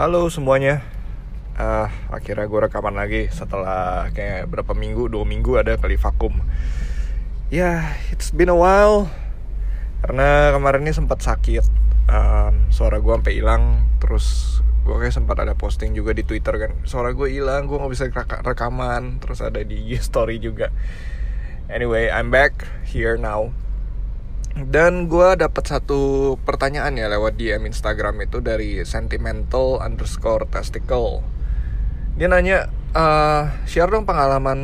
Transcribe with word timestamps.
Halo 0.00 0.32
semuanya. 0.32 0.80
Ah, 1.60 1.92
Akhirnya 2.08 2.48
gue 2.48 2.56
rekaman 2.64 2.96
lagi 2.96 3.28
setelah 3.28 4.08
kayak 4.16 4.48
berapa 4.48 4.72
minggu, 4.72 5.12
dua 5.12 5.28
minggu 5.28 5.60
ada 5.60 5.76
kali 5.76 6.00
vakum. 6.00 6.40
Ya, 7.52 8.00
it's 8.08 8.32
been 8.32 8.48
a 8.48 8.56
while. 8.56 9.12
Karena 10.00 10.56
kemarin 10.56 10.88
ini 10.88 10.96
sempat 10.96 11.20
sakit. 11.20 11.68
Um, 12.08 12.72
Suara 12.72 12.96
gue 12.96 13.12
sampai 13.12 13.44
hilang. 13.44 13.84
Terus 14.00 14.56
gue 14.88 14.96
kayak 14.96 15.12
sempat 15.12 15.36
ada 15.36 15.52
posting 15.52 15.92
juga 15.92 16.16
di 16.16 16.24
Twitter 16.24 16.56
kan. 16.56 16.80
Suara 16.88 17.12
gue 17.12 17.28
hilang, 17.28 17.68
gue 17.68 17.76
gak 17.76 17.92
bisa 17.92 18.08
reka- 18.08 18.40
rekaman. 18.40 19.20
Terus 19.20 19.44
ada 19.44 19.60
di 19.60 19.84
story 20.00 20.40
juga. 20.40 20.72
Anyway, 21.68 22.08
I'm 22.08 22.32
back 22.32 22.64
here 22.88 23.20
now 23.20 23.52
dan 24.58 25.06
gue 25.06 25.38
dapat 25.38 25.62
satu 25.62 26.34
pertanyaan 26.42 26.98
ya 26.98 27.06
lewat 27.06 27.38
DM 27.38 27.70
Instagram 27.70 28.26
itu 28.26 28.42
dari 28.42 28.82
sentimental 28.82 29.78
underscore 29.78 30.50
testicle. 30.50 31.22
Dia 32.18 32.26
nanya, 32.26 32.66
eh 32.90 33.42
share 33.70 33.94
dong 33.94 34.04
pengalaman 34.04 34.60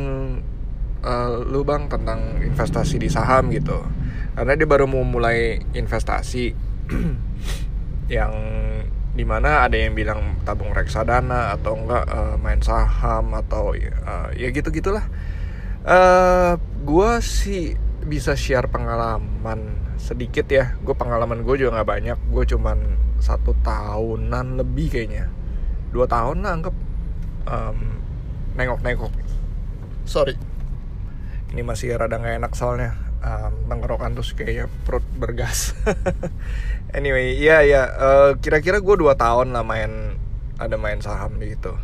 eh, 0.99 1.31
lu 1.47 1.63
bang 1.63 1.87
tentang 1.87 2.43
investasi 2.43 2.99
di 2.99 3.07
saham 3.07 3.47
gitu. 3.55 3.79
Karena 4.35 4.53
dia 4.59 4.67
baru 4.67 4.85
mau 4.85 5.07
mulai 5.07 5.63
investasi 5.71 6.51
yang 8.15 8.33
di 9.17 9.25
mana 9.25 9.65
ada 9.65 9.73
yang 9.73 9.97
bilang 9.97 10.37
tabung 10.45 10.75
reksadana 10.75 11.55
atau 11.57 11.79
enggak 11.79 12.05
eh, 12.11 12.35
main 12.43 12.59
saham 12.59 13.33
atau 13.33 13.71
eh, 13.71 14.27
ya 14.35 14.47
gitu 14.51 14.67
gitulah. 14.69 15.07
eh 15.87 16.59
gue 16.83 17.11
sih 17.23 17.86
bisa 18.07 18.33
share 18.33 18.71
pengalaman 18.71 19.91
sedikit 19.99 20.47
ya. 20.47 20.73
Gue 20.81 20.95
pengalaman 20.95 21.43
gue 21.43 21.55
juga 21.59 21.79
nggak 21.79 21.89
banyak. 21.89 22.17
Gue 22.31 22.43
cuman 22.47 22.77
satu 23.19 23.53
tahunan 23.61 24.63
lebih 24.63 24.87
kayaknya. 24.89 25.27
Dua 25.91 26.07
tahun 26.07 26.47
lah 26.47 26.51
anggap 26.57 26.75
em, 27.51 27.77
nengok-nengok. 28.55 29.13
Sorry. 30.07 30.39
Ini 31.51 31.61
masih 31.63 31.95
rada 31.95 32.15
nggak 32.17 32.43
enak 32.43 32.53
soalnya 32.55 32.95
um, 33.23 33.53
tenggorokan 33.67 34.15
terus 34.15 34.31
kayaknya 34.33 34.71
perut 34.87 35.05
bergas. 35.15 35.75
Anyway 36.97 37.35
ya 37.35 37.67
ya 37.67 37.83
eh, 37.83 38.31
kira-kira 38.39 38.79
gue 38.79 38.95
dua 38.95 39.19
tahun 39.19 39.51
lah 39.51 39.59
main 39.59 40.15
ada 40.55 40.79
main 40.79 41.03
saham 41.03 41.35
gitu 41.43 41.75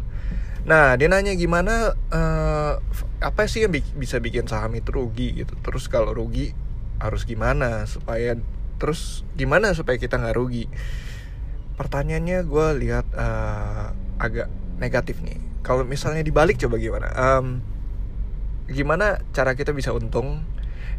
Nah, 0.64 0.96
dia 0.96 1.12
nanya 1.12 1.36
gimana 1.36 1.92
eh, 2.08 2.74
apa 3.20 3.42
sih 3.52 3.68
yang 3.68 3.74
bi- 3.76 3.96
bisa 4.00 4.20
bikin 4.24 4.48
saham 4.48 4.72
itu 4.80 4.90
rugi 4.96 5.44
gitu. 5.44 5.54
Terus 5.60 5.92
kalau 5.92 6.16
rugi 6.16 6.56
harus 7.04 7.28
gimana 7.28 7.84
supaya 7.84 8.40
terus 8.80 9.28
gimana 9.36 9.76
supaya 9.76 10.00
kita 10.00 10.16
nggak 10.20 10.36
rugi? 10.40 10.66
Pertanyaannya 11.74 12.40
gue 12.46 12.68
lihat 12.86 13.06
eh, 13.18 13.88
agak 14.22 14.48
negatif 14.80 15.20
nih. 15.26 15.40
Kalau 15.66 15.84
misalnya 15.88 16.24
dibalik 16.24 16.60
coba 16.60 16.76
gimana? 16.80 17.08
Em, 17.16 17.60
gimana 18.72 19.20
cara 19.36 19.56
kita 19.60 19.72
bisa 19.76 19.92
untung? 19.92 20.44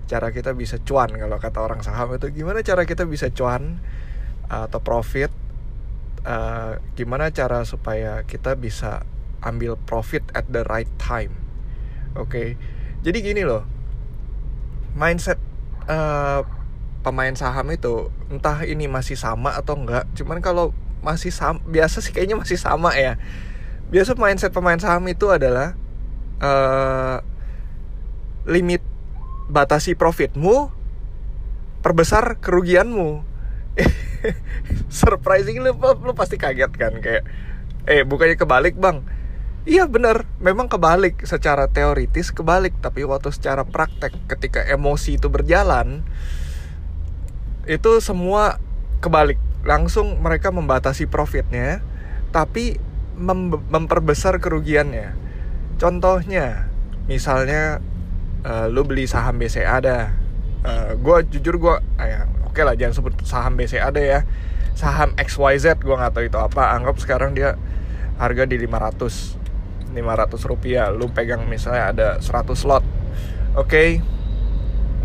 Cara 0.04 0.28
kita 0.36 0.52
bisa 0.52 0.76
cuan 0.84 1.08
kalau 1.16 1.40
kata 1.40 1.58
orang 1.64 1.80
saham 1.80 2.12
itu 2.16 2.28
gimana 2.28 2.60
cara 2.60 2.84
kita 2.84 3.08
bisa 3.08 3.32
cuan 3.32 3.80
atau 4.48 4.80
profit? 4.84 5.32
Eh, 6.24 6.72
gimana 6.96 7.28
cara 7.32 7.64
supaya 7.68 8.24
kita 8.24 8.56
bisa 8.56 9.04
ambil 9.44 9.76
profit 9.84 10.24
at 10.32 10.48
the 10.50 10.64
right 10.66 10.90
time. 10.96 11.36
Oke, 12.16 12.56
jadi 13.04 13.18
gini 13.20 13.44
loh, 13.44 13.68
mindset 14.96 15.36
eh, 15.86 16.40
pemain 17.04 17.34
saham 17.36 17.68
itu 17.68 18.08
entah 18.32 18.64
ini 18.64 18.88
masih 18.88 19.14
sama 19.14 19.52
atau 19.52 19.76
enggak. 19.76 20.08
Cuman 20.16 20.40
kalau 20.40 20.72
masih 21.04 21.28
sama, 21.28 21.60
biasa 21.68 22.00
sih 22.00 22.16
kayaknya 22.16 22.40
masih 22.40 22.56
sama 22.56 22.96
ya. 22.96 23.20
Biasa 23.92 24.16
mindset 24.16 24.56
pemain 24.56 24.80
saham 24.80 25.04
itu 25.06 25.28
adalah 25.28 25.76
eh, 26.40 27.18
limit 28.48 28.80
batasi 29.52 29.92
profitmu, 29.92 30.72
perbesar 31.84 32.40
kerugianmu. 32.40 33.20
Surprising 34.88 35.60
lu, 35.60 35.76
lu 35.76 36.12
pasti 36.16 36.40
kaget 36.40 36.72
kan 36.72 36.96
kayak, 37.04 37.28
eh 37.84 38.06
bukannya 38.08 38.40
kebalik 38.40 38.80
bang? 38.80 39.04
Iya 39.64 39.88
benar, 39.88 40.28
memang 40.44 40.68
kebalik. 40.68 41.24
Secara 41.24 41.72
teoritis 41.72 42.28
kebalik, 42.36 42.76
tapi 42.84 43.00
waktu 43.08 43.32
secara 43.32 43.64
praktek 43.64 44.12
ketika 44.28 44.60
emosi 44.60 45.16
itu 45.16 45.32
berjalan 45.32 46.04
itu 47.64 47.90
semua 48.04 48.60
kebalik. 49.00 49.40
Langsung 49.64 50.20
mereka 50.20 50.52
membatasi 50.52 51.08
profitnya, 51.08 51.80
tapi 52.28 52.76
mem- 53.16 53.64
memperbesar 53.72 54.36
kerugiannya. 54.36 55.16
Contohnya, 55.80 56.68
misalnya 57.08 57.80
eh, 58.44 58.66
lu 58.68 58.84
beli 58.84 59.08
saham 59.08 59.40
BCA 59.40 59.80
ada, 59.80 60.12
gue 60.96 61.16
jujur 61.32 61.56
gue, 61.56 61.76
ya, 62.00 62.28
oke 62.48 62.60
lah 62.60 62.76
jangan 62.76 63.00
sebut 63.00 63.14
saham 63.24 63.56
BCA 63.56 63.88
ada 63.88 64.00
ya, 64.00 64.20
saham 64.76 65.16
XYZ 65.16 65.80
gue 65.80 65.96
nggak 65.96 66.12
tahu 66.12 66.24
itu 66.28 66.36
apa, 66.36 66.76
anggap 66.76 67.00
sekarang 67.00 67.32
dia 67.32 67.56
harga 68.20 68.44
di 68.44 68.56
500 68.60 69.43
500 69.94 70.50
rupiah 70.50 70.90
lu 70.90 71.06
pegang 71.08 71.46
misalnya 71.46 71.94
ada 71.94 72.08
100 72.18 72.52
slot. 72.58 72.84
Oke 73.54 74.02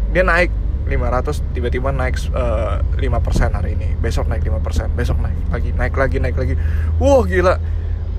dia 0.10 0.26
naik 0.26 0.50
500 0.90 1.54
tiba-tiba 1.54 1.94
naik 1.94 2.18
eh, 2.34 2.76
5% 2.82 3.54
hari 3.54 3.78
ini. 3.78 3.94
Besok 4.02 4.26
naik 4.26 4.42
5% 4.42 4.98
besok 4.98 5.22
naik 5.22 5.38
lagi 5.54 5.70
naik 5.78 5.94
lagi 5.94 6.18
naik 6.18 6.36
lagi. 6.36 6.54
Wah 6.98 7.22
gila. 7.24 7.56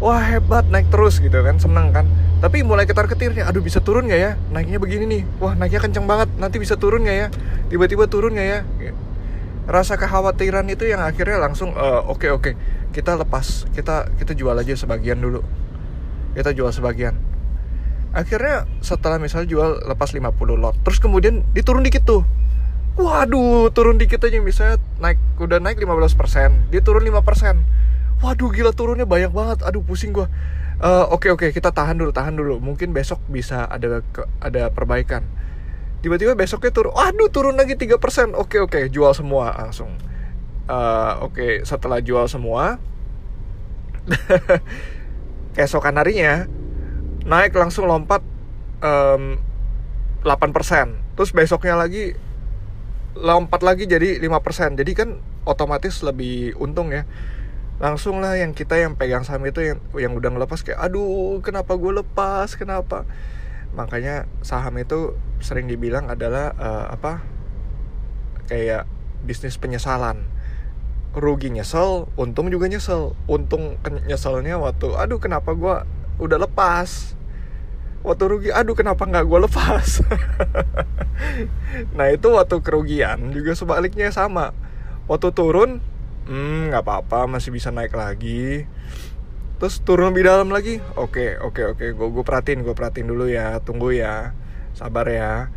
Wah 0.00 0.22
hebat 0.22 0.64
naik 0.70 0.88
terus 0.88 1.18
gitu 1.18 1.42
kan 1.42 1.58
seneng 1.58 1.90
kan. 1.90 2.06
Tapi 2.40 2.64
mulai 2.64 2.88
ketar 2.88 3.04
ketirnya 3.04 3.44
aduh 3.44 3.60
bisa 3.60 3.82
turun 3.82 4.06
nggak 4.06 4.20
ya? 4.22 4.32
Naiknya 4.54 4.78
begini 4.78 5.04
nih. 5.10 5.22
Wah 5.42 5.58
naiknya 5.58 5.82
kenceng 5.82 6.06
banget. 6.06 6.30
Nanti 6.38 6.62
bisa 6.62 6.78
turun 6.78 7.04
nggak 7.04 7.18
ya? 7.18 7.28
Tiba-tiba 7.68 8.06
turun 8.06 8.38
nggak 8.38 8.48
ya? 8.48 8.60
Rasa 9.66 9.98
kekhawatiran 9.98 10.66
itu 10.70 10.86
yang 10.86 11.02
akhirnya 11.02 11.42
langsung 11.42 11.74
eh, 11.74 12.00
oke 12.06 12.30
oke 12.30 12.50
kita 12.94 13.18
lepas. 13.18 13.66
Kita 13.74 14.08
kita 14.14 14.32
jual 14.38 14.54
aja 14.54 14.72
sebagian 14.78 15.18
dulu 15.18 15.42
kita 16.34 16.54
jual 16.54 16.70
sebagian. 16.70 17.18
Akhirnya 18.10 18.66
setelah 18.82 19.22
misalnya 19.22 19.46
jual 19.46 19.86
lepas 19.86 20.10
50 20.10 20.34
lot 20.58 20.74
terus 20.82 20.98
kemudian 20.98 21.46
diturun 21.54 21.86
dikit 21.86 22.02
tuh. 22.02 22.22
Waduh 22.98 23.70
turun 23.70 24.02
dikit 24.02 24.18
aja 24.26 24.42
misalnya 24.42 24.82
naik 24.98 25.18
udah 25.38 25.62
naik 25.62 25.78
15% 25.78 26.74
dia 26.74 26.82
turun 26.82 27.06
5% 27.06 27.22
waduh 28.20 28.50
gila 28.52 28.74
turunnya 28.74 29.06
banyak 29.06 29.30
banget. 29.30 29.62
Aduh 29.62 29.86
pusing 29.86 30.10
gua. 30.10 30.26
Eh, 30.80 31.04
oke 31.12 31.30
oke 31.32 31.46
kita 31.54 31.70
tahan 31.70 31.96
dulu 32.02 32.10
tahan 32.10 32.34
dulu. 32.34 32.58
Mungkin 32.58 32.90
besok 32.90 33.22
bisa 33.30 33.70
ada 33.70 34.02
ada 34.42 34.68
perbaikan. 34.74 35.24
Tiba-tiba 36.02 36.34
besoknya 36.34 36.74
turun 36.74 36.92
waduh 36.92 37.30
turun 37.30 37.54
lagi 37.54 37.78
3% 37.78 38.34
oke 38.34 38.56
oke 38.58 38.80
jual 38.90 39.12
semua 39.14 39.54
langsung. 39.54 39.94
Eh, 40.66 41.12
oke 41.22 41.62
setelah 41.62 42.02
jual 42.02 42.26
semua 42.26 42.78
keesokan 45.56 45.98
harinya 45.98 46.46
naik 47.26 47.52
langsung 47.54 47.86
lompat 47.86 48.22
em, 48.80 49.38
8% 50.24 51.16
terus 51.16 51.30
besoknya 51.32 51.76
lagi 51.76 52.16
lompat 53.16 53.60
lagi 53.66 53.90
jadi 53.90 54.22
5% 54.22 54.78
jadi 54.78 54.92
kan 54.94 55.18
otomatis 55.44 56.02
lebih 56.04 56.56
untung 56.60 56.92
ya. 56.92 57.08
Langsung 57.80 58.20
lah 58.20 58.36
yang 58.36 58.52
kita 58.52 58.76
yang 58.76 58.92
pegang 58.92 59.24
saham 59.24 59.40
itu 59.48 59.64
yang 59.64 59.78
yang 59.96 60.12
udah 60.12 60.30
ngelepas 60.36 60.60
kayak 60.60 60.80
aduh 60.80 61.40
kenapa 61.40 61.74
gue 61.80 61.92
lepas? 62.04 62.52
Kenapa? 62.54 63.08
Makanya 63.72 64.28
saham 64.44 64.76
itu 64.76 65.16
sering 65.40 65.64
dibilang 65.64 66.12
adalah 66.12 66.52
eh, 66.60 66.86
apa 66.92 67.24
kayak 68.52 68.84
bisnis 69.24 69.56
penyesalan 69.56 70.28
rugi 71.14 71.50
nyesel, 71.50 72.06
untung 72.14 72.48
juga 72.50 72.66
nyesel. 72.70 73.14
Untung 73.26 73.78
nyeselnya 74.06 74.58
waktu, 74.60 74.94
aduh 74.94 75.18
kenapa 75.18 75.52
gua 75.54 75.86
udah 76.22 76.38
lepas. 76.38 77.14
Waktu 78.00 78.24
rugi, 78.30 78.48
aduh 78.54 78.72
kenapa 78.78 79.04
nggak 79.04 79.26
gua 79.28 79.44
lepas. 79.44 80.00
nah 81.96 82.08
itu 82.08 82.28
waktu 82.32 82.56
kerugian 82.64 83.32
juga 83.34 83.52
sebaliknya 83.52 84.08
sama. 84.14 84.56
Waktu 85.10 85.34
turun, 85.34 85.82
hmm 86.28 86.70
nggak 86.72 86.84
apa-apa 86.86 87.26
masih 87.26 87.50
bisa 87.52 87.68
naik 87.74 87.92
lagi. 87.94 88.66
terus 89.60 89.76
turun 89.84 90.08
lebih 90.16 90.24
dalam 90.24 90.48
lagi 90.48 90.80
oke 90.96 91.36
oke 91.36 91.76
oke 91.76 91.86
gue 91.92 92.08
gue 92.16 92.24
perhatiin 92.24 92.64
gue 92.64 92.72
perhatiin 92.72 93.12
dulu 93.12 93.28
ya 93.28 93.60
tunggu 93.60 93.92
ya 93.92 94.32
sabar 94.72 95.04
ya 95.04 95.52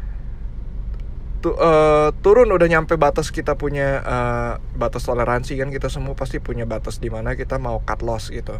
tu, 1.44 1.51
uh, 1.51 2.16
turun 2.24 2.48
udah 2.48 2.72
nyampe 2.72 2.95
batas 2.95 3.28
kita 3.28 3.60
punya 3.60 4.00
uh, 4.00 4.54
batas 4.80 5.04
toleransi 5.04 5.60
kan 5.60 5.68
kita 5.68 5.92
semua 5.92 6.16
pasti 6.16 6.40
punya 6.40 6.63
batas 6.63 7.04
di 7.04 7.12
mana 7.12 7.36
kita 7.36 7.60
mau 7.60 7.84
cut 7.84 8.00
loss 8.00 8.31
gitu. 8.31 8.56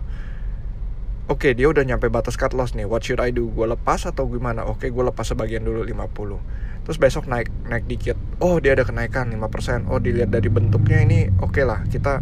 Oke 1.31 1.47
okay, 1.47 1.51
dia 1.56 1.71
udah 1.71 1.88
nyampe 1.88 2.12
batas 2.12 2.35
cut 2.35 2.51
loss 2.51 2.75
nih. 2.75 2.83
What 2.83 3.07
should 3.07 3.24
I 3.24 3.31
do? 3.31 3.47
Gue 3.47 3.71
lepas 3.71 4.03
atau 4.03 4.27
gimana? 4.27 4.68
Oke 4.68 4.85
okay, 4.85 4.89
gue 4.91 5.03
lepas 5.07 5.24
sebagian 5.24 5.63
dulu 5.63 5.88
50 5.88 6.83
terus 6.83 7.00
besok 7.00 7.31
naik 7.31 7.47
naik 7.71 7.88
dikit. 7.88 8.19
Oh 8.44 8.59
dia 8.59 8.75
ada 8.75 8.83
kenaikan 8.83 9.31
5% 9.31 9.88
oh 9.88 10.03
dilihat 10.03 10.36
dari 10.36 10.51
bentuknya 10.51 11.00
ini 11.00 11.31
oke 11.39 11.56
okay 11.56 11.63
lah. 11.63 11.88
Kita 11.88 12.19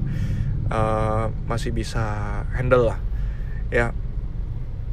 uh, 0.70 1.26
masih 1.50 1.74
bisa 1.74 2.06
handle 2.54 2.94
lah. 2.94 3.02
Ya 3.74 3.98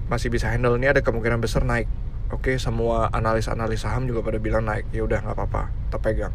masih 0.09 0.33
bisa 0.33 0.49
handle. 0.49 0.81
Ini 0.81 0.97
ada 0.97 1.05
kemungkinan 1.05 1.45
besar 1.45 1.69
naik 1.69 1.85
oke 2.29 2.53
okay, 2.53 2.57
semua 2.61 3.09
analis-analis 3.11 3.85
saham 3.85 4.05
juga 4.05 4.21
pada 4.25 4.39
bilang 4.41 4.65
naik. 4.65 4.89
Ya 4.93 5.05
udah 5.05 5.25
nggak 5.25 5.37
apa-apa. 5.37 5.63
Kita 5.89 5.99
pegang. 6.01 6.35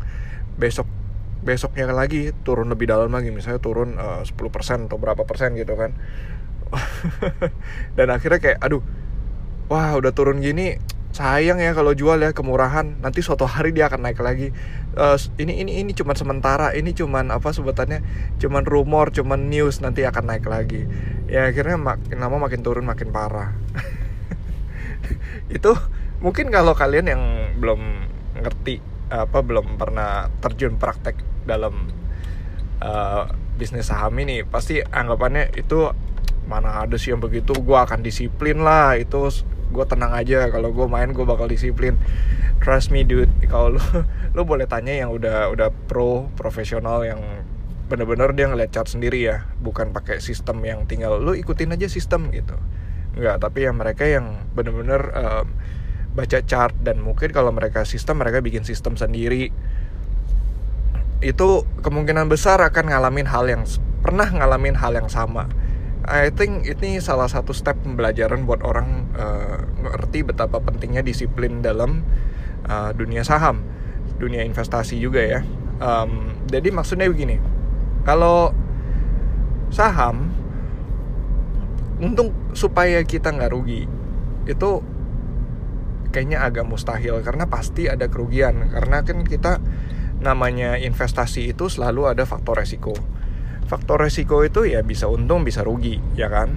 Besok 0.58 0.88
besoknya 1.44 1.92
lagi 1.92 2.32
turun 2.42 2.70
lebih 2.70 2.90
dalam 2.90 3.14
lagi. 3.14 3.30
Misalnya 3.30 3.62
turun 3.62 3.96
eh, 3.98 4.22
uh, 4.22 4.28
10% 4.28 4.90
atau 4.90 4.98
berapa 4.98 5.24
persen 5.26 5.54
gitu 5.58 5.78
kan. 5.78 5.94
Dan 7.98 8.08
akhirnya 8.10 8.42
kayak 8.42 8.60
aduh 8.62 8.82
wah 9.70 9.94
udah 9.94 10.12
turun 10.12 10.42
gini 10.42 10.82
sayang 11.14 11.62
ya 11.62 11.78
kalau 11.78 11.94
jual 11.94 12.18
ya 12.18 12.34
kemurahan. 12.34 12.98
Nanti 12.98 13.22
suatu 13.22 13.46
hari 13.46 13.70
dia 13.72 13.86
akan 13.86 14.02
naik 14.10 14.20
lagi. 14.20 14.50
Uh, 14.98 15.18
ini 15.38 15.62
ini 15.62 15.86
ini 15.86 15.92
cuman 15.94 16.18
sementara. 16.18 16.74
Ini 16.74 16.90
cuman 16.98 17.30
apa 17.30 17.54
sebutannya 17.54 18.02
cuman 18.42 18.66
rumor 18.66 19.14
cuman 19.14 19.54
news 19.54 19.78
nanti 19.86 20.04
akan 20.10 20.26
naik 20.26 20.50
lagi. 20.50 20.90
Ya 21.30 21.50
akhirnya 21.50 21.78
makin 21.78 22.18
lama 22.18 22.50
makin 22.50 22.66
turun 22.66 22.86
makin 22.90 23.14
parah 23.14 23.54
itu 25.52 25.72
mungkin 26.24 26.48
kalau 26.54 26.72
kalian 26.78 27.08
yang 27.10 27.24
belum 27.60 27.82
ngerti 28.40 28.80
apa 29.12 29.44
belum 29.44 29.78
pernah 29.78 30.32
terjun 30.42 30.80
praktek 30.80 31.20
dalam 31.46 31.92
uh, 32.82 33.30
bisnis 33.60 33.92
saham 33.92 34.18
ini 34.18 34.42
pasti 34.48 34.82
anggapannya 34.82 35.54
itu 35.54 35.94
mana 36.50 36.84
ada 36.84 36.98
sih 37.00 37.16
yang 37.16 37.22
begitu 37.24 37.56
gue 37.56 37.78
akan 37.78 38.04
disiplin 38.04 38.64
lah 38.66 38.98
itu 39.00 39.32
gue 39.74 39.86
tenang 39.90 40.14
aja 40.14 40.50
kalau 40.54 40.70
gue 40.70 40.86
main 40.86 41.10
gue 41.10 41.26
bakal 41.26 41.50
disiplin. 41.50 41.98
Trust 42.62 42.96
me 42.96 43.04
dude 43.04 43.32
kalau 43.52 43.76
lo 43.76 43.82
lo 44.32 44.42
boleh 44.52 44.70
tanya 44.70 44.96
yang 44.96 45.12
udah 45.12 45.52
udah 45.52 45.70
pro 45.90 46.32
profesional 46.40 47.04
yang 47.04 47.20
bener-bener 47.92 48.32
dia 48.32 48.48
ngeliat 48.48 48.72
chart 48.72 48.88
sendiri 48.88 49.20
ya 49.20 49.44
bukan 49.60 49.92
pakai 49.92 50.24
sistem 50.24 50.64
yang 50.64 50.88
tinggal 50.88 51.20
lo 51.20 51.36
ikutin 51.36 51.76
aja 51.76 51.92
sistem 51.92 52.32
gitu 52.32 52.56
Enggak, 53.14 53.38
tapi 53.42 53.70
yang 53.70 53.78
mereka 53.78 54.04
yang 54.10 54.42
bener-bener 54.58 55.14
um, 55.14 55.48
baca 56.14 56.40
chart 56.46 56.74
dan 56.82 57.02
mungkin 57.02 57.34
kalau 57.34 57.50
mereka 57.50 57.86
sistem 57.86 58.22
mereka 58.22 58.42
bikin 58.42 58.62
sistem 58.62 58.94
sendiri 58.94 59.50
itu 61.24 61.50
kemungkinan 61.82 62.28
besar 62.28 62.62
akan 62.62 62.92
ngalamin 62.92 63.26
hal 63.26 63.48
yang 63.48 63.64
pernah 64.04 64.28
ngalamin 64.28 64.76
hal 64.76 64.94
yang 64.94 65.08
sama. 65.08 65.48
I 66.04 66.36
think 66.36 66.68
ini 66.68 67.00
salah 67.00 67.32
satu 67.32 67.56
step 67.56 67.80
pembelajaran 67.80 68.44
buat 68.44 68.60
orang 68.60 69.08
uh, 69.16 69.64
ngerti 69.88 70.28
betapa 70.28 70.60
pentingnya 70.60 71.00
disiplin 71.00 71.64
dalam 71.64 72.04
uh, 72.68 72.92
dunia 72.92 73.24
saham, 73.24 73.64
dunia 74.20 74.44
investasi 74.44 75.00
juga 75.00 75.24
ya. 75.24 75.40
Um, 75.80 76.44
jadi 76.52 76.76
maksudnya 76.76 77.08
begini, 77.08 77.40
kalau 78.04 78.52
saham 79.72 80.36
untung 82.04 82.36
supaya 82.52 83.00
kita 83.08 83.32
nggak 83.32 83.52
rugi. 83.56 83.88
Itu 84.44 84.84
kayaknya 86.12 86.44
agak 86.44 86.68
mustahil 86.68 87.24
karena 87.24 87.48
pasti 87.48 87.88
ada 87.88 88.12
kerugian. 88.12 88.68
Karena 88.70 89.02
kan 89.08 89.24
kita 89.24 89.64
namanya 90.20 90.76
investasi 90.76 91.56
itu 91.56 91.72
selalu 91.72 92.12
ada 92.12 92.28
faktor 92.28 92.60
resiko. 92.60 92.94
Faktor 93.64 94.04
resiko 94.04 94.44
itu 94.44 94.68
ya 94.68 94.84
bisa 94.84 95.08
untung 95.08 95.48
bisa 95.48 95.64
rugi 95.64 95.98
ya 96.20 96.28
kan? 96.28 96.52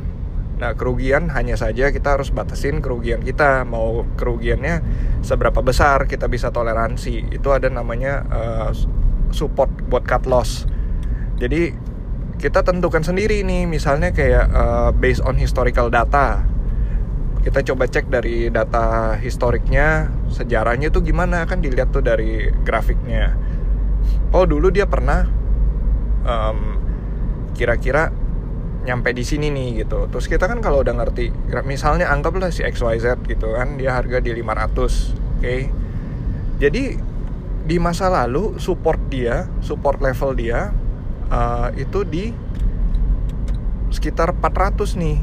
Nah 0.56 0.72
kerugian 0.72 1.28
hanya 1.36 1.54
saja 1.54 1.92
kita 1.94 2.18
harus 2.18 2.34
batasin 2.34 2.82
kerugian 2.82 3.22
kita. 3.22 3.62
Mau 3.62 4.04
kerugiannya 4.18 4.82
seberapa 5.22 5.62
besar 5.62 6.10
kita 6.10 6.26
bisa 6.26 6.50
toleransi. 6.50 7.30
Itu 7.30 7.54
ada 7.54 7.70
namanya 7.70 8.24
uh, 8.28 8.70
support 9.30 9.70
buat 9.86 10.04
cut 10.08 10.24
loss. 10.26 10.64
Jadi 11.36 11.76
kita 12.36 12.60
tentukan 12.60 13.00
sendiri 13.00 13.40
nih 13.42 13.64
misalnya 13.64 14.12
kayak 14.12 14.46
uh, 14.52 14.90
based 14.92 15.24
on 15.24 15.40
historical 15.40 15.88
data. 15.88 16.44
Kita 17.40 17.62
coba 17.62 17.86
cek 17.86 18.10
dari 18.10 18.50
data 18.50 19.14
historiknya 19.22 20.10
sejarahnya 20.28 20.90
tuh 20.90 21.06
gimana 21.06 21.46
kan 21.46 21.62
dilihat 21.62 21.94
tuh 21.94 22.02
dari 22.02 22.50
grafiknya. 22.66 23.38
Oh 24.34 24.44
dulu 24.44 24.68
dia 24.74 24.90
pernah 24.90 25.24
um, 26.26 26.58
kira-kira 27.54 28.10
nyampe 28.82 29.14
di 29.14 29.22
sini 29.22 29.48
nih 29.54 29.86
gitu. 29.86 30.10
Terus 30.10 30.26
kita 30.26 30.50
kan 30.50 30.58
kalau 30.58 30.82
udah 30.82 30.94
ngerti 30.94 31.30
misalnya 31.62 32.10
anggaplah 32.10 32.50
si 32.50 32.66
XYZ 32.66 33.22
gitu 33.30 33.54
kan 33.54 33.78
dia 33.78 33.94
harga 33.94 34.18
di 34.18 34.34
500 34.34 34.42
oke. 34.42 34.90
Okay? 35.38 35.60
jadi 36.56 36.96
di 37.66 37.76
masa 37.76 38.08
lalu 38.08 38.56
support 38.62 38.98
dia 39.10 39.50
support 39.60 40.00
level 40.00 40.38
dia 40.38 40.72
uh, 41.30 41.68
itu 41.74 42.02
di 42.06 42.30
sekitar 43.90 44.34
400 44.36 44.98
nih. 44.98 45.18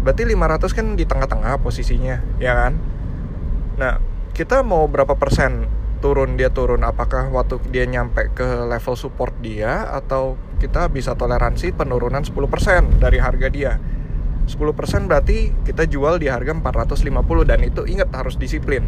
Berarti 0.00 0.22
500 0.24 0.76
kan 0.76 0.86
di 0.96 1.04
tengah-tengah 1.04 1.60
posisinya 1.60 2.40
ya 2.40 2.52
kan? 2.56 2.72
Nah 3.76 4.00
kita 4.32 4.64
mau 4.64 4.88
berapa 4.88 5.16
persen 5.16 5.68
turun 6.00 6.40
dia 6.40 6.48
turun? 6.48 6.80
Apakah 6.80 7.28
waktu 7.28 7.60
dia 7.68 7.84
nyampe 7.84 8.32
ke 8.32 8.64
level 8.64 8.96
support 8.96 9.36
dia 9.44 9.84
atau 9.92 10.40
kita 10.60 10.88
bisa 10.88 11.12
toleransi 11.12 11.76
penurunan 11.76 12.24
10% 12.24 13.00
dari 13.00 13.20
harga 13.20 13.48
dia? 13.52 13.76
10% 14.48 15.06
berarti 15.06 15.52
kita 15.62 15.86
jual 15.86 16.18
di 16.18 16.26
harga 16.26 16.56
450 16.56 17.04
dan 17.46 17.60
itu 17.62 17.84
ingat 17.84 18.08
harus 18.16 18.34
disiplin. 18.40 18.82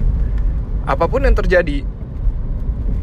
Apa 0.89 1.07
pun 1.07 1.23
yang 1.23 1.37
terjadi 1.37 1.85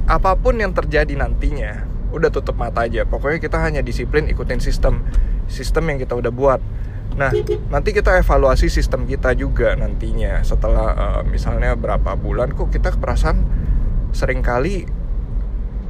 apa 0.10 0.34
pun 0.34 0.58
yang 0.58 0.74
terjadi 0.74 1.14
nantinya 1.14 1.89
udah 2.14 2.30
tutup 2.34 2.58
mata 2.58 2.86
aja. 2.86 3.06
Pokoknya 3.06 3.40
kita 3.42 3.58
hanya 3.62 3.82
disiplin 3.86 4.30
ikutin 4.30 4.62
sistem 4.62 5.06
sistem 5.50 5.90
yang 5.90 5.98
kita 6.02 6.14
udah 6.18 6.32
buat. 6.34 6.62
Nah 7.18 7.34
nanti 7.74 7.90
kita 7.92 8.22
evaluasi 8.22 8.70
sistem 8.70 9.10
kita 9.10 9.34
juga 9.34 9.74
nantinya. 9.76 10.42
Setelah 10.46 10.88
uh, 10.96 11.22
misalnya 11.26 11.74
berapa 11.74 12.16
bulan 12.16 12.54
kok 12.54 12.70
kita 12.70 12.96
perasaan 12.98 13.44
sering 14.14 14.42
kali 14.42 14.86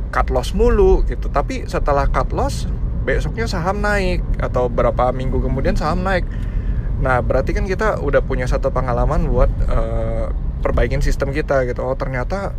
cut 0.10 0.32
loss 0.34 0.56
mulu 0.56 1.06
gitu. 1.06 1.30
Tapi 1.30 1.68
setelah 1.70 2.08
cut 2.10 2.32
loss 2.32 2.66
besoknya 3.04 3.48
saham 3.48 3.80
naik 3.80 4.22
atau 4.38 4.68
berapa 4.68 5.12
minggu 5.16 5.40
kemudian 5.44 5.76
saham 5.78 6.04
naik. 6.04 6.28
Nah 7.00 7.24
berarti 7.24 7.56
kan 7.56 7.64
kita 7.64 8.04
udah 8.04 8.20
punya 8.26 8.44
satu 8.44 8.76
pengalaman 8.76 9.28
buat 9.28 9.52
uh, 9.72 10.32
perbaikin 10.60 11.00
sistem 11.00 11.32
kita 11.32 11.64
gitu. 11.68 11.84
Oh 11.84 11.96
ternyata 11.96 12.52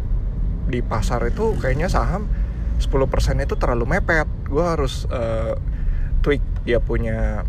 di 0.70 0.80
pasar 0.80 1.26
itu 1.26 1.58
kayaknya 1.58 1.90
saham 1.90 2.30
10% 2.80 3.44
itu 3.44 3.54
terlalu 3.60 3.84
mepet. 3.86 4.26
Gue 4.48 4.64
harus 4.64 5.04
uh, 5.12 5.54
tweak 6.24 6.42
dia 6.64 6.80
punya 6.80 7.44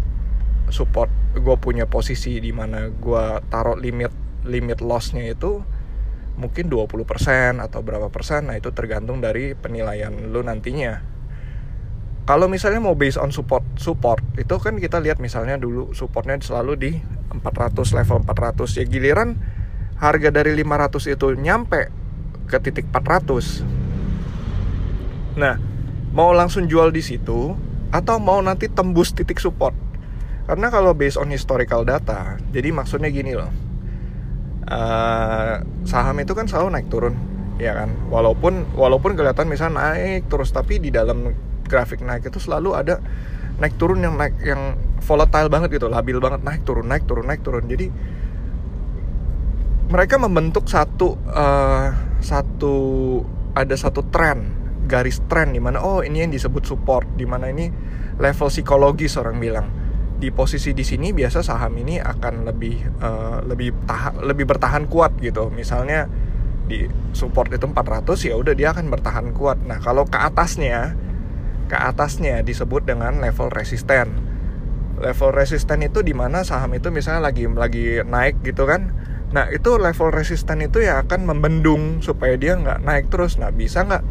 support 0.72 1.12
gue 1.32 1.56
punya 1.60 1.88
posisi 1.88 2.40
di 2.44 2.52
mana 2.52 2.92
gue 2.92 3.26
taruh 3.48 3.80
limit 3.80 4.12
limit 4.44 4.84
lossnya 4.84 5.32
itu 5.32 5.64
mungkin 6.36 6.68
20% 6.68 7.60
atau 7.60 7.80
berapa 7.84 8.12
persen. 8.12 8.52
Nah 8.52 8.60
itu 8.60 8.72
tergantung 8.76 9.24
dari 9.24 9.56
penilaian 9.56 10.12
lu 10.32 10.44
nantinya. 10.44 11.04
Kalau 12.28 12.48
misalnya 12.48 12.80
mau 12.80 12.96
based 12.96 13.18
on 13.18 13.34
support 13.34 13.66
support 13.76 14.22
itu 14.38 14.56
kan 14.62 14.78
kita 14.78 15.02
lihat 15.02 15.18
misalnya 15.18 15.58
dulu 15.58 15.92
supportnya 15.92 16.38
selalu 16.40 16.74
di 16.78 16.92
400 17.32 17.98
level 17.98 18.18
400 18.28 18.78
ya 18.78 18.84
giliran 18.86 19.40
harga 19.98 20.30
dari 20.30 20.54
500 20.58 21.14
itu 21.14 21.28
nyampe 21.38 21.90
ke 22.50 22.58
titik 22.60 22.90
400 22.92 23.81
Nah, 25.36 25.56
mau 26.12 26.36
langsung 26.36 26.68
jual 26.68 26.92
di 26.92 27.00
situ 27.00 27.56
atau 27.92 28.16
mau 28.20 28.40
nanti 28.44 28.68
tembus 28.68 29.16
titik 29.16 29.40
support? 29.40 29.76
Karena 30.48 30.68
kalau 30.68 30.92
based 30.92 31.16
on 31.16 31.32
historical 31.32 31.88
data, 31.88 32.36
jadi 32.52 32.76
maksudnya 32.76 33.08
gini 33.08 33.38
loh. 33.38 33.52
Uh, 34.68 35.64
saham 35.88 36.20
itu 36.20 36.36
kan 36.36 36.48
selalu 36.48 36.76
naik 36.76 36.88
turun, 36.92 37.16
ya 37.56 37.72
kan? 37.76 37.92
Walaupun 38.12 38.76
walaupun 38.76 39.16
kelihatan 39.16 39.48
misalnya 39.48 39.80
naik 39.80 40.28
terus 40.28 40.52
tapi 40.52 40.80
di 40.84 40.92
dalam 40.92 41.32
grafik 41.68 42.04
naik 42.04 42.28
itu 42.28 42.40
selalu 42.40 42.76
ada 42.76 43.00
naik 43.60 43.80
turun 43.80 44.04
yang 44.04 44.20
naik 44.20 44.36
yang 44.44 44.76
volatile 45.00 45.48
banget 45.48 45.80
gitu, 45.80 45.88
labil 45.88 46.20
banget 46.20 46.44
naik 46.44 46.68
turun 46.68 46.88
naik 46.88 47.08
turun 47.08 47.26
naik 47.28 47.42
turun. 47.44 47.64
Jadi 47.68 47.88
mereka 49.92 50.16
membentuk 50.20 50.68
satu 50.68 51.20
uh, 51.32 51.92
satu 52.24 52.76
ada 53.56 53.76
satu 53.76 54.08
tren 54.08 54.61
garis 54.92 55.24
tren 55.32 55.56
di 55.56 55.64
mana 55.64 55.80
oh 55.80 56.04
ini 56.04 56.28
yang 56.28 56.36
disebut 56.36 56.68
support 56.68 57.08
di 57.16 57.24
mana 57.24 57.48
ini 57.48 57.72
level 58.20 58.52
psikologis 58.52 59.16
orang 59.16 59.40
bilang. 59.40 59.68
Di 60.22 60.30
posisi 60.30 60.76
di 60.76 60.86
sini 60.86 61.16
biasa 61.16 61.42
saham 61.42 61.74
ini 61.82 61.98
akan 61.98 62.46
lebih 62.46 62.76
uh, 63.02 63.42
lebih 63.42 63.74
tahan 63.88 64.22
lebih 64.22 64.46
bertahan 64.46 64.86
kuat 64.92 65.18
gitu. 65.24 65.50
Misalnya 65.50 66.06
di 66.70 66.86
support 67.16 67.50
itu 67.50 67.66
400 67.66 68.30
ya 68.30 68.36
udah 68.38 68.54
dia 68.54 68.76
akan 68.76 68.92
bertahan 68.92 69.34
kuat. 69.34 69.64
Nah 69.66 69.82
kalau 69.82 70.06
ke 70.06 70.20
atasnya 70.20 70.94
ke 71.72 71.78
atasnya 71.80 72.44
disebut 72.44 72.84
dengan 72.84 73.18
level 73.24 73.50
resisten. 73.50 74.12
Level 75.02 75.34
resisten 75.34 75.82
itu 75.82 76.06
di 76.06 76.14
mana 76.14 76.46
saham 76.46 76.78
itu 76.78 76.94
misalnya 76.94 77.32
lagi 77.32 77.50
lagi 77.50 78.06
naik 78.06 78.46
gitu 78.46 78.70
kan? 78.70 78.94
Nah 79.32 79.50
itu 79.50 79.80
level 79.80 80.12
resisten 80.14 80.62
itu 80.62 80.84
ya 80.84 81.02
akan 81.02 81.26
membendung 81.26 82.04
supaya 82.06 82.38
dia 82.38 82.54
nggak 82.60 82.84
naik 82.86 83.10
terus. 83.10 83.40
Nah 83.42 83.50
bisa 83.50 83.82
nggak 83.88 84.04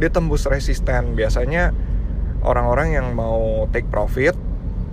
dia 0.00 0.10
tembus 0.10 0.48
resisten. 0.48 1.14
Biasanya 1.14 1.76
orang-orang 2.40 2.96
yang 2.96 3.06
mau 3.12 3.68
take 3.70 3.86
profit 3.92 4.34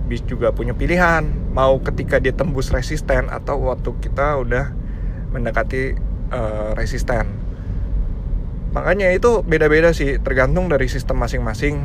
bis 0.08 0.20
juga 0.24 0.52
punya 0.52 0.76
pilihan. 0.76 1.24
Mau 1.52 1.80
ketika 1.80 2.20
dia 2.20 2.36
tembus 2.36 2.70
resisten 2.70 3.32
atau 3.32 3.72
waktu 3.72 3.90
kita 3.98 4.38
udah 4.40 4.72
mendekati 5.32 5.96
uh, 6.32 6.76
resisten. 6.76 7.28
Makanya 8.72 9.10
itu 9.16 9.40
beda-beda 9.40 9.96
sih 9.96 10.20
tergantung 10.20 10.68
dari 10.68 10.88
sistem 10.92 11.24
masing-masing. 11.24 11.84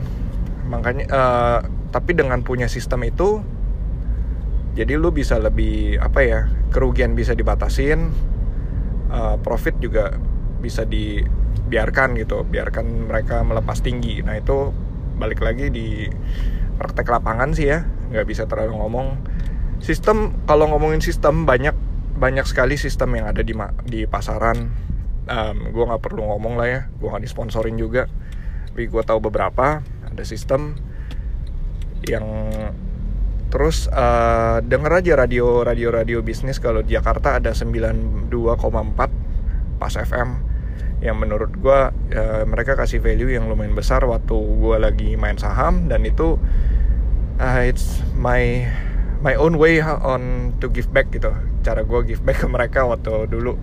Makanya 0.68 1.06
uh, 1.12 1.60
tapi 1.92 2.18
dengan 2.18 2.44
punya 2.44 2.68
sistem 2.68 3.08
itu 3.08 3.40
jadi 4.74 4.98
lu 4.98 5.14
bisa 5.14 5.38
lebih 5.38 6.02
apa 6.02 6.20
ya 6.26 6.50
kerugian 6.74 7.14
bisa 7.14 7.38
dibatasin 7.38 8.10
uh, 9.14 9.38
profit 9.38 9.78
juga 9.78 10.18
bisa 10.58 10.82
dibiarkan 11.64 12.20
gitu 12.20 12.44
biarkan 12.44 13.10
mereka 13.10 13.42
melepas 13.42 13.80
tinggi. 13.80 14.20
Nah 14.22 14.38
itu 14.38 14.70
balik 15.18 15.40
lagi 15.40 15.72
di 15.72 16.06
praktek 16.78 17.08
lapangan 17.08 17.56
sih 17.56 17.72
ya 17.72 17.88
nggak 18.12 18.28
bisa 18.28 18.44
terlalu 18.46 18.78
ngomong. 18.78 19.08
Sistem 19.82 20.46
kalau 20.46 20.70
ngomongin 20.70 21.02
sistem 21.02 21.50
banyak 21.50 21.74
banyak 22.14 22.46
sekali 22.46 22.78
sistem 22.78 23.16
yang 23.18 23.26
ada 23.32 23.42
di 23.42 23.56
di 23.88 24.06
pasaran. 24.06 24.70
Um, 25.24 25.72
gue 25.72 25.84
nggak 25.88 26.04
perlu 26.04 26.20
ngomong 26.20 26.60
lah 26.60 26.68
ya 26.68 26.82
gue 27.00 27.08
nggak 27.08 27.24
disponsorin 27.24 27.80
juga. 27.80 28.12
Tapi 28.70 28.86
gue 28.86 29.02
tahu 29.02 29.24
beberapa 29.24 29.82
ada 29.82 30.24
sistem 30.28 30.76
yang 32.04 32.28
terus 33.48 33.88
uh, 33.90 34.60
denger 34.62 34.92
aja 35.00 35.14
radio 35.16 35.64
radio 35.64 35.90
radio 35.90 36.20
bisnis. 36.20 36.60
Kalau 36.60 36.84
di 36.84 36.94
Jakarta 36.94 37.40
ada 37.40 37.56
92,4 37.56 38.30
pas 39.80 39.94
FM 39.98 40.53
yang 41.04 41.20
menurut 41.20 41.52
gue 41.60 41.80
uh, 42.16 42.44
mereka 42.48 42.80
kasih 42.80 43.04
value 43.04 43.36
yang 43.36 43.52
lumayan 43.52 43.76
besar 43.76 44.00
waktu 44.08 44.32
gue 44.34 44.78
lagi 44.80 45.20
main 45.20 45.36
saham 45.36 45.92
dan 45.92 46.08
itu 46.08 46.40
uh, 47.44 47.60
it's 47.60 48.00
my 48.16 48.64
my 49.20 49.36
own 49.36 49.60
way 49.60 49.84
on 49.84 50.56
to 50.64 50.72
give 50.72 50.88
back 50.96 51.12
gitu. 51.12 51.36
Cara 51.60 51.84
gue 51.84 52.00
give 52.08 52.24
back 52.24 52.40
ke 52.40 52.48
mereka 52.48 52.88
waktu 52.88 53.28
dulu. 53.28 53.60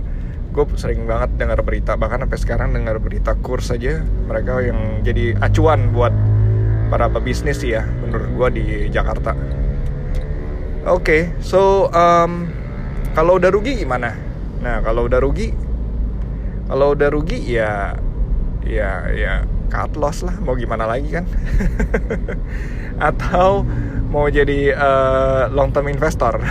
Gue 0.53 0.69
sering 0.77 1.09
banget 1.09 1.41
dengar 1.41 1.65
berita 1.65 1.97
bahkan 1.97 2.21
sampai 2.29 2.39
sekarang 2.39 2.69
dengar 2.77 3.01
berita 3.01 3.33
kurs 3.41 3.73
aja 3.73 4.05
mereka 4.29 4.61
yang 4.61 5.01
jadi 5.01 5.41
acuan 5.41 5.97
buat 5.97 6.13
para 6.93 7.09
pebisnis 7.09 7.65
ya 7.65 7.89
menurut 8.05 8.29
gue 8.37 8.49
di 8.61 8.65
Jakarta. 8.93 9.33
Oke 10.85 11.01
okay, 11.01 11.23
so 11.41 11.89
um, 11.93 12.53
kalau 13.17 13.41
udah 13.41 13.49
rugi 13.49 13.81
gimana? 13.81 14.13
Nah 14.61 14.83
kalau 14.85 15.07
udah 15.07 15.23
rugi 15.23 15.70
kalau 16.71 16.95
udah 16.95 17.11
rugi 17.11 17.59
ya 17.59 17.99
ya 18.63 19.11
ya 19.11 19.43
cut 19.67 19.99
loss 19.99 20.23
lah. 20.23 20.39
Mau 20.39 20.55
gimana 20.55 20.87
lagi 20.87 21.11
kan? 21.11 21.27
Atau 23.11 23.67
mau 24.07 24.31
jadi 24.31 24.71
uh, 24.79 25.51
long 25.51 25.75
term 25.75 25.91
investor. 25.91 26.39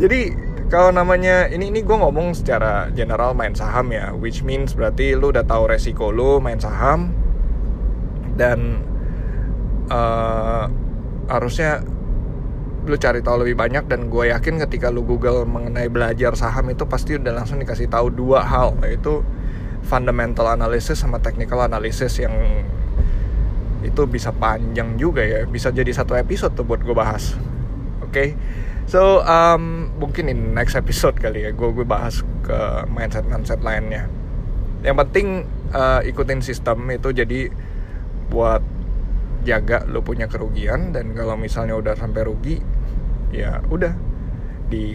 Jadi 0.00 0.32
kalau 0.72 0.96
namanya 0.96 1.44
ini 1.52 1.68
ini 1.68 1.84
gue 1.84 1.92
ngomong 1.92 2.32
secara 2.32 2.88
general 2.96 3.36
main 3.36 3.52
saham 3.52 3.92
ya. 3.92 4.16
Which 4.16 4.40
means 4.40 4.72
berarti 4.72 5.12
lu 5.12 5.28
udah 5.28 5.44
tahu 5.44 5.68
resiko 5.68 6.08
lu 6.08 6.40
main 6.40 6.56
saham. 6.56 7.12
Dan 8.32 8.80
uh, 9.92 10.72
harusnya 11.28 11.84
lu 12.86 12.96
cari 12.96 13.20
tahu 13.20 13.44
lebih 13.44 13.60
banyak 13.60 13.84
dan 13.86 14.08
gue 14.08 14.32
yakin 14.32 14.56
ketika 14.66 14.88
lu 14.88 15.04
Google 15.04 15.44
mengenai 15.44 15.92
belajar 15.92 16.32
saham 16.32 16.72
itu 16.72 16.88
pasti 16.88 17.20
udah 17.20 17.32
langsung 17.32 17.60
dikasih 17.60 17.92
tahu 17.92 18.08
dua 18.08 18.40
hal 18.40 18.72
yaitu 18.84 19.20
fundamental 19.84 20.48
analysis 20.48 21.00
sama 21.00 21.20
technical 21.20 21.60
analysis 21.60 22.20
yang 22.20 22.32
itu 23.80 24.04
bisa 24.04 24.32
panjang 24.32 24.96
juga 25.00 25.24
ya 25.24 25.44
bisa 25.48 25.72
jadi 25.72 25.88
satu 25.92 26.16
episode 26.16 26.52
tuh 26.52 26.64
buat 26.64 26.84
gue 26.84 26.92
bahas 26.92 27.36
oke 28.04 28.12
okay? 28.12 28.28
so 28.84 29.24
um, 29.24 29.88
mungkin 29.96 30.28
ini 30.28 30.52
next 30.52 30.76
episode 30.76 31.16
kali 31.16 31.48
ya 31.48 31.50
gue 31.52 31.68
gue 31.72 31.84
bahas 31.84 32.20
ke 32.44 32.58
mindset 32.92 33.24
mindset 33.28 33.60
lainnya 33.64 34.08
yang 34.84 34.96
penting 34.96 35.44
uh, 35.72 36.00
ikutin 36.04 36.40
sistem 36.40 36.88
itu 36.92 37.12
jadi 37.12 37.52
buat 38.32 38.62
jaga 39.42 39.88
lo 39.88 40.04
punya 40.04 40.28
kerugian 40.28 40.92
dan 40.92 41.16
kalau 41.16 41.36
misalnya 41.36 41.76
udah 41.76 41.94
sampai 41.96 42.28
rugi 42.28 42.56
ya 43.32 43.62
udah 43.70 43.94
di 44.68 44.92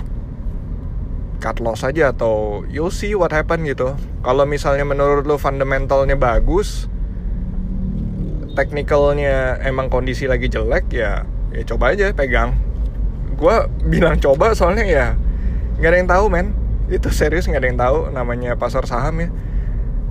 cut 1.39 1.59
loss 1.59 1.83
aja 1.83 2.15
atau 2.15 2.63
you'll 2.71 2.93
see 2.93 3.13
what 3.13 3.29
happen 3.29 3.67
gitu. 3.67 3.93
Kalau 4.23 4.47
misalnya 4.47 4.87
menurut 4.87 5.27
lo 5.27 5.35
fundamentalnya 5.37 6.15
bagus 6.15 6.87
technicalnya 8.55 9.59
emang 9.67 9.91
kondisi 9.91 10.31
lagi 10.31 10.47
jelek 10.47 10.87
ya 10.89 11.27
ya 11.51 11.61
coba 11.67 11.93
aja 11.93 12.09
pegang. 12.15 12.55
Gue 13.35 13.67
bilang 13.83 14.15
coba 14.17 14.55
soalnya 14.55 14.87
ya 14.87 15.05
nggak 15.77 15.91
ada 15.91 15.97
yang 15.99 16.09
tahu 16.09 16.25
men. 16.31 16.47
Itu 16.87 17.11
serius 17.11 17.49
nggak 17.49 17.61
ada 17.61 17.69
yang 17.69 17.79
tahu 17.81 17.97
namanya 18.15 18.55
pasar 18.55 18.87
saham 18.87 19.19
ya. 19.19 19.29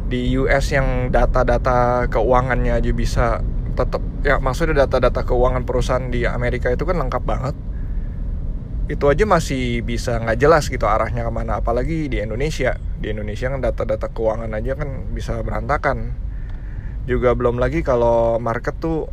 Di 0.05 0.37
US 0.37 0.69
yang 0.71 1.09
data-data 1.09 2.07
keuangannya 2.13 2.77
aja 2.77 2.93
bisa 2.93 3.41
tetap 3.75 4.03
ya 4.23 4.39
maksudnya 4.39 4.87
data-data 4.87 5.27
keuangan 5.27 5.67
perusahaan 5.67 6.07
di 6.09 6.25
Amerika 6.25 6.71
itu 6.71 6.87
kan 6.87 6.97
lengkap 6.99 7.23
banget. 7.27 7.57
Itu 8.87 9.09
aja 9.09 9.25
masih 9.25 9.81
bisa 9.83 10.21
nggak 10.21 10.39
jelas 10.39 10.71
gitu 10.71 10.87
arahnya 10.87 11.27
ke 11.27 11.33
mana. 11.35 11.61
Apalagi 11.61 12.07
di 12.07 12.23
Indonesia. 12.23 12.79
Di 12.79 13.11
Indonesia 13.11 13.51
kan 13.51 13.61
data-data 13.61 14.09
keuangan 14.15 14.55
aja 14.55 14.73
kan 14.79 15.11
bisa 15.11 15.43
berantakan. 15.43 16.15
Juga 17.05 17.37
belum 17.37 17.61
lagi 17.61 17.85
kalau 17.85 18.41
market 18.41 18.81
tuh 18.81 19.11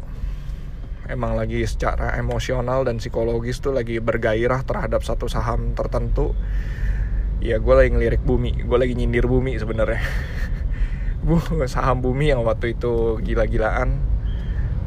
emang 1.11 1.35
lagi 1.35 1.59
secara 1.67 2.15
emosional 2.15 2.87
dan 2.87 3.03
psikologis 3.03 3.59
tuh 3.59 3.75
lagi 3.75 3.99
bergairah 3.99 4.63
terhadap 4.63 5.03
satu 5.03 5.27
saham 5.27 5.75
tertentu. 5.75 6.37
Ya 7.41 7.57
gue 7.57 7.73
lagi 7.73 7.89
ngelirik 7.89 8.21
bumi. 8.21 8.63
Gue 8.63 8.77
lagi 8.77 8.93
nyindir 8.93 9.25
bumi 9.25 9.57
sebenarnya. 9.57 10.03
Bu 11.25 11.37
saham 11.69 12.01
bumi 12.01 12.33
yang 12.33 12.41
waktu 12.45 12.73
itu 12.77 13.21
gila-gilaan 13.21 14.10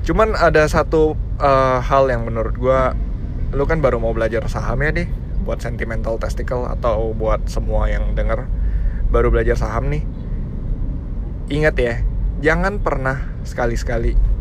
cuman 0.04 0.36
ada 0.36 0.68
satu 0.68 1.16
uh, 1.40 1.80
hal 1.80 2.12
yang 2.12 2.28
menurut 2.28 2.54
gue 2.56 2.80
lu 3.56 3.64
kan 3.64 3.80
baru 3.80 3.96
mau 3.98 4.12
belajar 4.12 4.44
saham 4.52 4.84
ya 4.84 4.92
deh 4.92 5.08
buat 5.44 5.60
sentimental 5.60 6.20
testicle 6.20 6.68
atau 6.68 7.16
buat 7.16 7.48
semua 7.48 7.88
yang 7.88 8.12
denger 8.12 8.44
baru 9.08 9.32
belajar 9.32 9.56
saham 9.56 9.88
nih 9.88 10.04
ingat 11.48 11.76
ya 11.76 11.94
jangan 12.44 12.80
pernah 12.80 13.24
sekali-sekali 13.44 14.34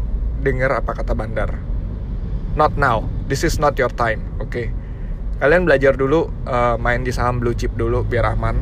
dengar 0.43 0.75
apa 0.75 0.91
kata 0.91 1.15
bandar. 1.15 1.55
Not 2.53 2.75
now. 2.75 3.07
This 3.31 3.47
is 3.47 3.57
not 3.57 3.79
your 3.79 3.89
time. 3.89 4.21
Oke. 4.37 4.51
Okay? 4.51 4.67
Kalian 5.39 5.65
belajar 5.65 5.97
dulu 5.97 6.29
uh, 6.45 6.75
main 6.77 7.01
di 7.01 7.11
saham 7.11 7.39
blue 7.41 7.55
chip 7.55 7.73
dulu 7.75 8.05
biar 8.05 8.35
aman. 8.35 8.59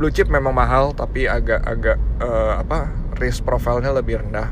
Blue 0.00 0.10
chip 0.10 0.32
memang 0.32 0.56
mahal 0.56 0.96
tapi 0.96 1.28
agak-agak 1.28 2.00
uh, 2.24 2.60
apa 2.60 2.90
risk 3.20 3.44
profilnya 3.44 3.92
lebih 3.94 4.24
rendah. 4.24 4.50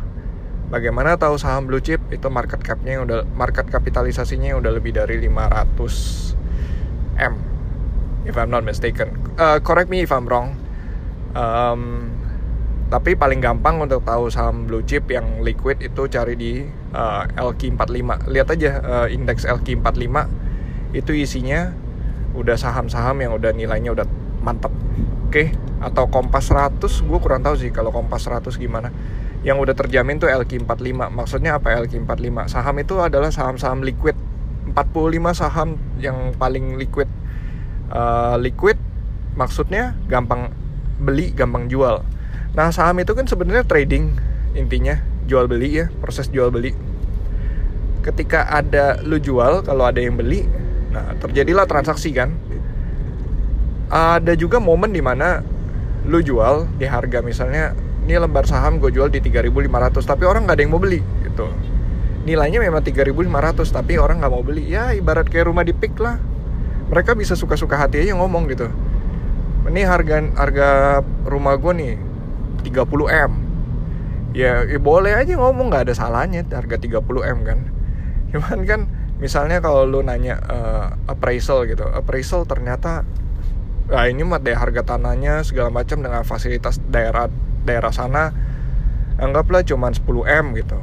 Bagaimana 0.69 1.17
tahu 1.17 1.41
saham 1.41 1.65
blue 1.65 1.81
chip 1.81 1.97
itu 2.13 2.29
market 2.29 2.61
capnya 2.61 3.01
udah 3.01 3.25
market 3.33 3.73
kapitalisasinya 3.73 4.53
udah 4.61 4.69
lebih 4.77 4.93
dari 4.93 5.17
500 5.17 6.37
m 7.17 7.35
if 8.29 8.37
I'm 8.37 8.53
not 8.53 8.69
mistaken. 8.69 9.17
Uh, 9.41 9.65
correct 9.65 9.89
me 9.89 10.05
if 10.05 10.13
I'm 10.13 10.29
wrong. 10.29 10.61
Um, 11.33 12.13
tapi 12.89 13.17
paling 13.17 13.41
gampang 13.41 13.81
untuk 13.81 14.05
tahu 14.05 14.33
saham 14.33 14.65
blue 14.65 14.85
chip 14.85 15.09
yang 15.13 15.45
liquid 15.45 15.81
itu 15.85 16.09
cari 16.09 16.37
di 16.37 16.65
uh, 16.93 17.25
LQ45 17.37 18.29
lihat 18.33 18.49
aja 18.49 18.71
uh, 18.81 19.07
indeks 19.13 19.45
LQ45 19.45 20.09
itu 20.97 21.13
isinya 21.13 21.73
udah 22.33 22.57
saham-saham 22.57 23.21
yang 23.21 23.37
udah 23.37 23.53
nilainya 23.53 23.93
udah 23.93 24.09
mantep 24.41 24.73
oke 24.73 25.29
okay? 25.29 25.53
atau 25.85 26.09
Kompas 26.09 26.49
100 26.49 26.81
gue 26.81 27.19
kurang 27.21 27.45
tahu 27.45 27.61
sih 27.61 27.69
kalau 27.69 27.93
Kompas 27.93 28.25
100 28.25 28.57
gimana 28.57 28.89
yang 29.47 29.63
udah 29.63 29.75
terjamin 29.75 30.19
tuh 30.19 30.27
LQ45 30.27 31.15
maksudnya 31.15 31.55
apa 31.55 31.79
LQ45 31.87 32.51
saham 32.51 32.75
itu 32.83 32.95
adalah 32.99 33.31
saham-saham 33.31 33.87
liquid. 33.87 34.19
45 34.75 35.33
saham 35.33 35.79
yang 36.03 36.35
paling 36.37 36.77
liquid. 36.77 37.07
Uh, 37.89 38.37
liquid 38.37 38.77
maksudnya 39.39 39.95
gampang 40.11 40.51
beli 40.99 41.31
gampang 41.31 41.71
jual. 41.71 42.03
Nah 42.59 42.69
saham 42.75 42.99
itu 42.99 43.15
kan 43.15 43.31
sebenarnya 43.31 43.63
trading 43.63 44.19
intinya 44.59 44.99
jual 45.31 45.47
beli 45.47 45.85
ya 45.85 45.87
proses 46.03 46.27
jual 46.31 46.51
beli. 46.51 46.75
ketika 47.99 48.49
ada 48.49 49.05
lu 49.05 49.21
jual 49.21 49.61
kalau 49.67 49.85
ada 49.85 50.01
yang 50.01 50.17
beli 50.17 50.49
nah 50.89 51.15
terjadilah 51.23 51.69
transaksi 51.69 52.11
kan. 52.11 52.35
Ada 53.89 54.37
juga 54.37 54.61
momen 54.61 54.93
di 54.93 55.01
mana 55.01 55.41
lu 56.05 56.21
jual 56.21 56.69
di 56.77 56.85
harga 56.89 57.25
misalnya 57.25 57.73
ini 58.09 58.17
lembar 58.17 58.49
saham 58.49 58.81
gue 58.81 58.89
jual 58.89 59.13
di 59.13 59.21
3.500 59.21 60.01
tapi 60.01 60.25
orang 60.25 60.49
nggak 60.49 60.57
ada 60.57 60.63
yang 60.65 60.73
mau 60.73 60.81
beli 60.81 61.05
gitu. 61.29 61.45
Nilainya 62.25 62.65
memang 62.65 62.81
3.500 62.81 63.69
tapi 63.69 64.01
orang 64.01 64.25
nggak 64.25 64.33
mau 64.33 64.41
beli. 64.41 64.65
Ya 64.65 64.97
ibarat 64.97 65.29
kayak 65.29 65.53
rumah 65.53 65.61
di 65.61 65.77
pik 65.77 66.01
lah. 66.01 66.17
Mereka 66.89 67.13
bisa 67.13 67.37
suka-suka 67.37 67.77
hati 67.77 68.01
aja 68.01 68.17
ngomong 68.17 68.49
gitu. 68.49 68.73
Ini 69.69 69.85
harga 69.85 70.25
harga 70.41 70.69
rumah 71.29 71.61
gue 71.61 71.73
nih 71.77 71.95
30 72.73 73.29
m. 73.29 73.33
Ya, 74.33 74.65
ya 74.65 74.81
boleh 74.81 75.13
aja 75.13 75.37
ngomong 75.37 75.69
nggak 75.69 75.93
ada 75.93 75.95
salahnya 75.95 76.49
harga 76.49 76.81
30 76.81 77.05
m 77.05 77.39
kan. 77.45 77.61
Cuman 78.33 78.65
kan 78.65 78.81
misalnya 79.21 79.61
kalau 79.61 79.85
lu 79.85 80.01
nanya 80.01 80.41
uh, 80.49 80.97
appraisal 81.13 81.69
gitu. 81.69 81.85
Appraisal 81.85 82.49
ternyata 82.49 83.05
nah 83.93 84.09
ini 84.09 84.25
mah 84.25 84.41
deh 84.41 84.57
harga 84.57 84.97
tanahnya 84.97 85.45
segala 85.45 85.69
macam 85.69 86.01
dengan 86.01 86.25
fasilitas 86.25 86.81
daerah 86.89 87.29
daerah 87.69 87.93
sana 87.93 88.33
anggaplah 89.21 89.67
cuma 89.67 89.93
10 89.93 90.07
m 90.25 90.47
gitu. 90.57 90.79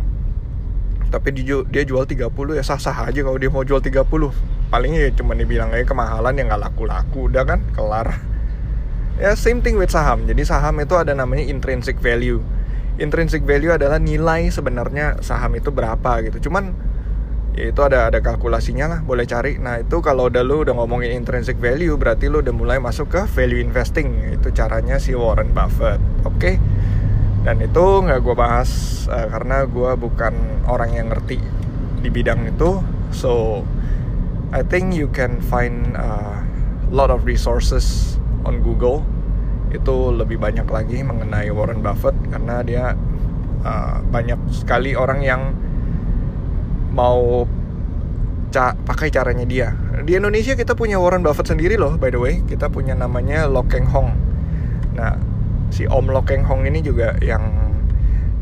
Tapi 1.10 1.32
dia 1.72 1.84
jual 1.88 2.04
30 2.04 2.28
ya 2.54 2.64
sah-sah 2.64 3.08
aja 3.08 3.20
kalau 3.24 3.40
dia 3.40 3.50
mau 3.50 3.64
jual 3.64 3.80
30 3.80 4.04
paling 4.70 4.92
ya 4.98 5.08
cuma 5.16 5.38
dibilang 5.38 5.72
aja 5.72 5.86
kemahalan 5.88 6.36
yang 6.36 6.52
nggak 6.52 6.62
laku-laku 6.70 7.32
udah 7.32 7.44
kan 7.48 7.60
kelar. 7.74 8.10
Ya 9.16 9.32
same 9.32 9.64
thing 9.64 9.80
with 9.80 9.96
saham. 9.96 10.28
Jadi 10.28 10.44
saham 10.44 10.76
itu 10.84 10.92
ada 11.00 11.16
namanya 11.16 11.48
intrinsic 11.48 11.96
value. 12.04 12.44
Intrinsic 13.00 13.48
value 13.48 13.72
adalah 13.72 13.96
nilai 13.96 14.52
sebenarnya 14.52 15.24
saham 15.24 15.56
itu 15.56 15.72
berapa 15.72 16.20
gitu. 16.28 16.52
Cuman 16.52 16.76
ya 17.56 17.72
itu 17.72 17.80
ada 17.80 18.12
ada 18.12 18.20
kalkulasinya 18.20 18.92
lah 18.92 19.00
boleh 19.08 19.24
cari. 19.24 19.56
Nah 19.56 19.80
itu 19.80 20.04
kalau 20.04 20.28
udah 20.28 20.44
lu 20.44 20.68
udah 20.68 20.76
ngomongin 20.76 21.16
intrinsic 21.16 21.56
value 21.64 21.96
berarti 21.96 22.28
lu 22.28 22.44
udah 22.44 22.52
mulai 22.52 22.76
masuk 22.84 23.08
ke 23.08 23.24
value 23.32 23.64
investing. 23.64 24.36
Itu 24.36 24.52
caranya 24.52 25.00
si 25.00 25.16
Warren 25.16 25.56
Buffett. 25.56 26.04
Oke? 26.28 26.36
okay? 26.36 26.56
Dan 27.46 27.62
itu 27.62 27.86
nggak 28.02 28.26
gue 28.26 28.36
bahas 28.36 28.70
uh, 29.06 29.30
karena 29.30 29.70
gue 29.70 29.92
bukan 30.02 30.34
orang 30.66 30.98
yang 30.98 31.08
ngerti 31.14 31.38
di 32.02 32.10
bidang 32.10 32.50
itu 32.50 32.82
so 33.14 33.62
I 34.50 34.66
think 34.66 34.98
you 34.98 35.06
can 35.14 35.40
find 35.46 35.94
a 35.94 36.42
lot 36.90 37.14
of 37.14 37.24
resources 37.30 38.18
on 38.44 38.66
Google 38.66 39.06
itu 39.70 40.14
lebih 40.14 40.42
banyak 40.42 40.66
lagi 40.66 41.06
mengenai 41.06 41.54
Warren 41.54 41.86
Buffett 41.86 42.18
karena 42.34 42.66
dia 42.66 42.98
uh, 43.62 44.02
banyak 44.02 44.40
sekali 44.50 44.98
orang 44.98 45.20
yang 45.22 45.42
mau 46.96 47.44
ca 48.56 48.72
pakai 48.72 49.12
caranya 49.12 49.44
dia. 49.44 49.76
Di 50.08 50.16
Indonesia 50.16 50.56
kita 50.56 50.80
punya 50.80 50.96
Warren 50.96 51.26
Buffett 51.26 51.52
sendiri 51.52 51.76
loh, 51.76 52.00
by 52.00 52.08
the 52.08 52.20
way. 52.22 52.40
Kita 52.48 52.72
punya 52.72 52.96
namanya 52.96 53.52
Lo 53.52 53.68
Keng 53.68 53.84
Hong. 53.92 54.16
Nah, 54.96 55.20
si 55.70 55.86
Om 55.90 56.12
Lo 56.12 56.22
Keng 56.26 56.46
Hong 56.46 56.66
ini 56.66 56.82
juga 56.82 57.16
yang 57.22 57.46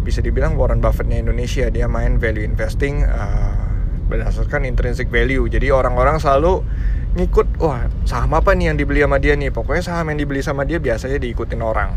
bisa 0.04 0.20
dibilang 0.20 0.60
Warren 0.60 0.84
Buffettnya 0.84 1.20
Indonesia. 1.20 1.72
Dia 1.72 1.88
main 1.88 2.20
value 2.20 2.44
investing 2.44 3.08
uh, 3.08 3.56
berdasarkan 4.12 4.68
intrinsic 4.68 5.08
value. 5.08 5.48
Jadi 5.48 5.72
orang-orang 5.72 6.20
selalu 6.20 6.64
ngikut, 7.16 7.62
wah 7.62 7.88
saham 8.04 8.36
apa 8.36 8.52
nih 8.58 8.74
yang 8.74 8.78
dibeli 8.80 9.00
sama 9.04 9.18
dia 9.22 9.38
nih? 9.38 9.54
Pokoknya 9.54 9.84
saham 9.86 10.12
yang 10.12 10.20
dibeli 10.20 10.42
sama 10.44 10.68
dia 10.68 10.82
biasanya 10.82 11.22
diikutin 11.22 11.62
orang. 11.64 11.92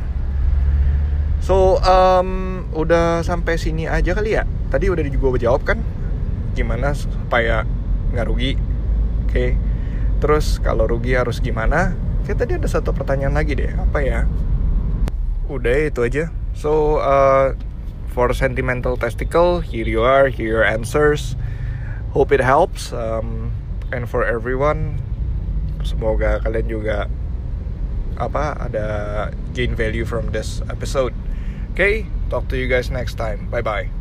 So, 1.42 1.78
um, 1.84 2.64
udah 2.74 3.22
sampai 3.22 3.58
sini 3.58 3.86
aja 3.86 4.14
kali 4.14 4.34
ya. 4.38 4.46
Tadi 4.70 4.90
udah 4.90 5.02
juga 5.06 5.38
jawab 5.38 5.62
kan 5.62 5.78
gimana 6.56 6.96
supaya 6.96 7.68
nggak 8.16 8.26
rugi 8.32 8.56
oke 8.56 9.28
okay. 9.28 9.50
terus 10.24 10.56
kalau 10.64 10.88
rugi 10.88 11.12
harus 11.12 11.44
gimana 11.44 11.92
kayak 12.24 12.40
tadi 12.40 12.56
ada 12.56 12.64
satu 12.64 12.96
pertanyaan 12.96 13.36
lagi 13.36 13.52
deh 13.52 13.76
apa 13.76 14.00
ya 14.00 14.24
udah 15.46 15.90
itu 15.90 16.00
aja. 16.06 16.24
So 16.56 17.02
uh, 17.02 17.54
for 18.10 18.32
sentimental 18.32 18.96
testicle 18.96 19.60
here 19.60 19.86
you 19.86 20.02
are 20.02 20.28
here 20.28 20.60
your 20.60 20.66
answers. 20.66 21.36
Hope 22.16 22.32
it 22.32 22.40
helps 22.40 22.92
um, 22.96 23.52
and 23.92 24.08
for 24.08 24.24
everyone 24.24 24.98
semoga 25.84 26.40
kalian 26.42 26.66
juga 26.66 26.98
apa 28.16 28.56
ada 28.56 28.86
gain 29.52 29.76
value 29.76 30.08
from 30.08 30.32
this 30.32 30.64
episode. 30.72 31.12
Okay 31.76 32.08
talk 32.32 32.48
to 32.48 32.56
you 32.56 32.66
guys 32.66 32.88
next 32.88 33.20
time. 33.20 33.46
Bye 33.52 33.62
bye 33.62 33.95